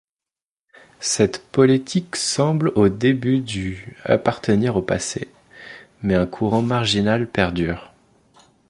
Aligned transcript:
Cette 0.99 1.43
politique 1.51 2.15
semble 2.15 2.69
au 2.73 2.89
début 2.89 3.39
du 3.39 3.95
appartenir 4.03 4.75
au 4.75 4.81
passé, 4.81 5.27
mais 6.01 6.15
un 6.15 6.25
courant 6.25 6.63
marginal 6.63 7.27
perdure. 7.27 7.93